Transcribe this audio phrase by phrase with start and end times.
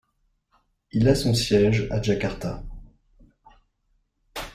[0.93, 2.63] Il a son siège à Jakarta.